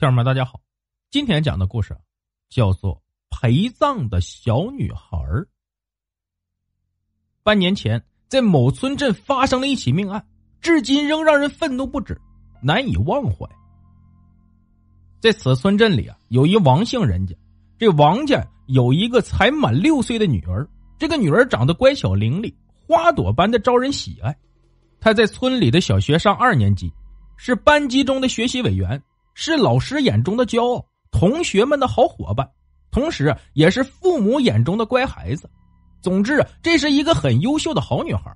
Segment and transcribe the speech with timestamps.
[0.00, 0.58] 家人们，大家好！
[1.10, 1.94] 今天讲的故事
[2.48, 2.96] 叫做
[3.28, 5.42] 《陪葬的小女孩儿》。
[7.42, 10.26] 半年前，在某村镇发生了一起命案，
[10.62, 12.18] 至今仍让人愤怒不止，
[12.62, 13.46] 难以忘怀。
[15.20, 17.36] 在此村镇里啊，有一王姓人家，
[17.78, 20.66] 这王家有一个才满六岁的女儿，
[20.98, 22.50] 这个女儿长得乖巧伶俐，
[22.86, 24.34] 花朵般的招人喜爱。
[24.98, 26.90] 她在村里的小学上二年级，
[27.36, 29.02] 是班级中的学习委员。
[29.42, 32.46] 是老师眼中的骄傲，同学们的好伙伴，
[32.90, 35.48] 同时也是父母眼中的乖孩子。
[36.02, 38.30] 总之，这是一个很优秀的好女孩。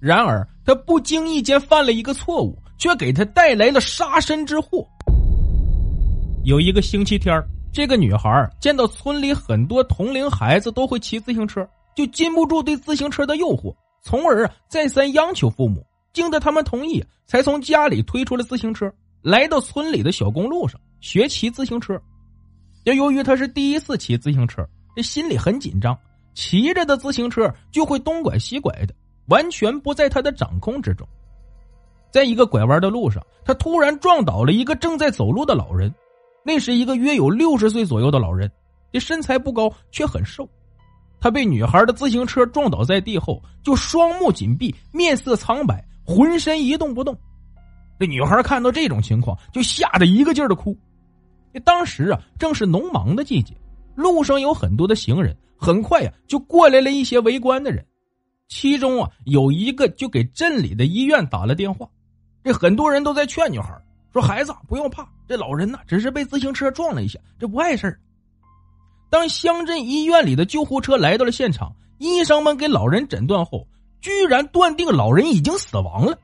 [0.00, 4.88] 然而，她不经意间犯了一个错误，却给她带来了杀身之祸。
[6.44, 7.38] 有一个星期天，
[7.70, 18.90] 这个女孩见到村里很多同龄孩子都会骑自行车，就禁不住对自行车的诱惑，从而再三央求父母，经得他们同意，才从家里推出了自行车。
[19.22, 22.00] 来到村里的小公路上学骑自行车，
[22.84, 25.96] 这由于他是第一次骑自行车，这心里很紧张，
[26.34, 28.94] 骑着的自行车就会东拐西拐的，
[29.26, 31.06] 完全不在他的掌控之中。
[32.10, 35.94] 在一个拐弯的路上，他突然撞倒了一个正在走路的老人，
[36.44, 38.50] 那是一个约有六十岁左右的老人，
[38.92, 40.48] 这身材不高却很瘦。
[41.20, 47.16] 他被女孩的自行车撞倒在地后，就双目紧闭，面色苍白，浑身一动不动。
[48.02, 50.76] 这女孩看到这种情况，就吓得一个劲儿的哭。
[51.62, 53.54] 当时啊，正是农忙的季节，
[53.94, 55.36] 路上有很多的行人。
[55.56, 57.86] 很快呀，就过来了一些围观的人，
[58.48, 61.88] 其中啊，有一个就给镇里的医院打了电话。
[62.42, 63.72] 这很多人都在劝女孩
[64.12, 68.00] 说：“孩子不用怕，这老人呢，只是被自行车撞了一下，这不碍事儿。”
[69.10, 73.64] 当乡镇医院里的救护车来到了现场，医生们给老人诊断后，
[74.00, 76.18] 居然断定老人已经死亡了。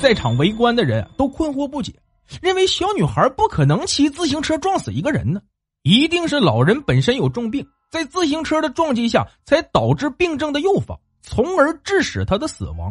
[0.00, 1.92] 在场围观的人都困惑不解，
[2.40, 5.42] 认为小女孩不可能骑自行车撞死一个人呢，
[5.82, 12.90] 一定是老人本身有重病，在自行车的撞击下才导致病症的诱发，从而致使他的死亡。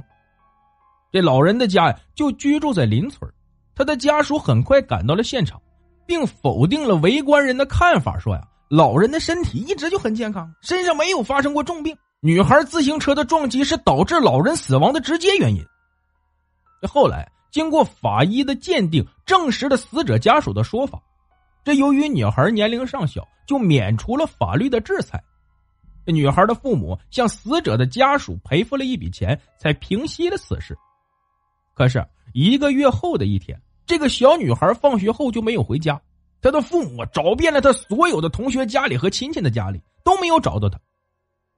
[1.12, 3.28] 这老人的家呀，就居住在邻村，
[3.74, 5.60] 他的家属很快赶到了现场，
[6.06, 15.66] 并否定了围观人的看法，说呀，老人的身体一直就很健康，身上没有发生过重病，女孩自行车的撞击是导致老人死亡的直接原因。
[16.88, 21.02] 后来经过法医的鉴定，证实了死者家属的说法。
[21.64, 25.22] 这由于女孩年龄尚小，就免除了法律的制裁。
[26.06, 30.76] 女孩的父母向死者的家属赔付了一笔钱，才平息了此事。
[31.76, 32.04] 可是
[32.34, 36.02] 一个月后的一天，这个小女孩放学后就没有回家。
[36.42, 40.80] 她的父母找遍了她所有的同学家里和亲戚的家里，都没有找到她。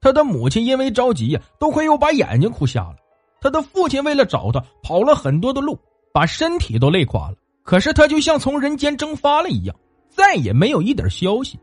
[0.00, 2.96] 她的母亲因为着急呀，都快要把眼睛哭瞎了。
[3.42, 5.76] 他的父亲为了找他，跑了很多的路，
[6.12, 7.36] 把身体都累垮了。
[7.64, 9.76] 可是他就像从人间蒸发了一样，
[10.08, 11.58] 再也没有一点消息。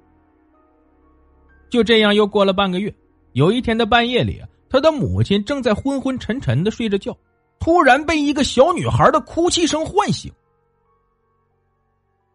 [1.69, 2.93] 就这样又过了半个月，
[3.31, 7.17] 有一天的半夜里，他的母亲正在昏昏沉沉的睡着觉，
[7.59, 10.29] 突然被一个小女孩的哭泣声唤醒。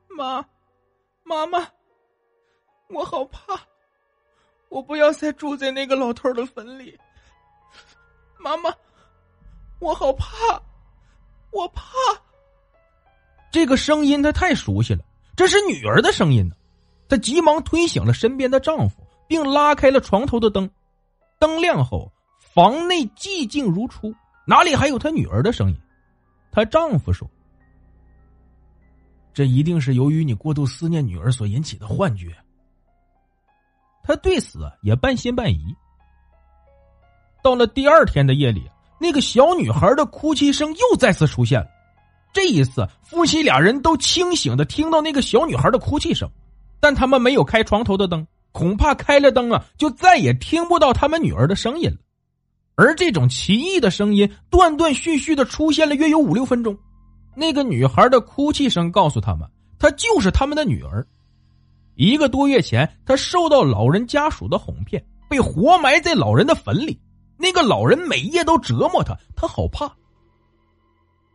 [0.09, 0.43] 妈，
[1.23, 1.67] 妈妈，
[2.89, 3.61] 我好怕，
[4.71, 6.99] 我不要再住在那个老头的坟里。
[8.39, 8.73] 妈妈。
[9.85, 10.63] 我好怕，
[11.51, 11.85] 我怕。
[13.53, 15.05] 这个声音他太熟悉了，
[15.37, 16.57] 这是女儿的声音呢。
[17.07, 20.71] 他急忙推醒了身边的丈夫，并拉开了床头的灯。
[21.39, 24.15] 灯亮后，房内寂静如初，
[24.47, 25.79] 哪里还有他女儿的声音？
[26.51, 27.29] 她丈夫说
[29.35, 32.35] ：“这一定是由于你过度思念女儿所引起的幻觉。”
[34.03, 35.77] 他对此也半信半疑。
[37.43, 38.71] 到了第二天的夜里。
[38.99, 41.67] 那个小女孩的哭泣声又再次出现了，
[42.33, 46.29] 这一次夫妻俩人都清醒的听到那个小女孩的哭泣声，
[46.81, 51.97] 但他们没有开床头的灯，恐怕开了灯啊，就再也听不到他们女儿的声音了。
[52.77, 56.77] 而这种奇异的声音断断续续的出现了约有五六分钟，
[57.37, 59.49] 那个女孩的哭泣声告诉他们，
[59.79, 61.07] 她就是他们的女儿。
[61.95, 66.99] 一个多月前，她受到老人家属的哄骗，被活埋在老人的坟里。
[67.37, 69.91] 那个老人每夜都折磨他，他好怕。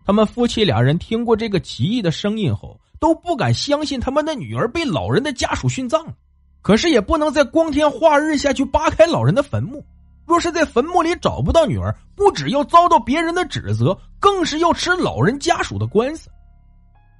[0.05, 6.13] 他们夫妻俩人听过这个奇异的声音后，都不敢相信他们的女儿被老人的家属殉葬了。
[6.61, 9.85] 可是也不能在光天化日下去扒开老人的坟墓。
[10.25, 16.29] 若是在坟墓里找不到女儿，不只要遭到别人的指责，更是要吃老人家属的官司。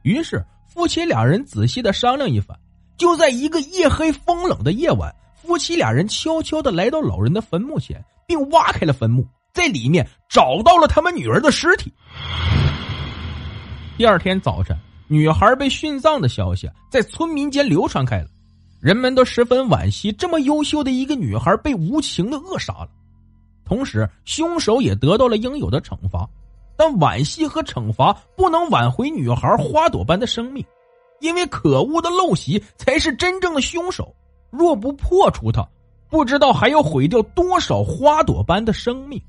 [0.04, 2.58] 于是夫妻俩人仔细的商量一番，
[2.98, 11.92] 就在一个夜黑风冷的夜晚，夫妻俩人悄悄的来到老人的坟墓前，并挖开了坟墓，在里面找到了他们女儿的尸体。
[13.98, 14.78] 第二天早晨，
[15.08, 18.28] 女孩被殉葬的消息在村民间流传开了，
[18.80, 22.90] 人们都十分惋惜这么优秀的一个女孩被无情的扼杀了，
[23.66, 26.30] 同时凶手也得到了应有的惩罚。
[26.78, 30.64] 但惋惜和惩罚不能挽回女孩花朵般的生命，
[31.20, 34.16] 因为可恶的陋习才是真正的凶手。
[34.52, 35.68] 若不破除它，
[36.10, 39.22] 不知道还要毁掉多少花朵般的生命。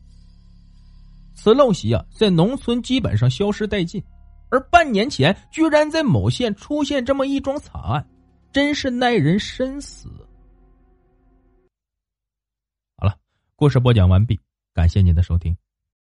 [1.34, 4.02] 此陋习啊，在农村基本上消失殆尽。
[4.50, 8.04] 而半年前，居然在某县出现这么一桩惨案，
[8.52, 10.08] 真是耐人深思。
[12.96, 13.16] 好了，
[13.54, 14.38] 故事播讲完毕，
[14.74, 15.56] 感谢您的收听。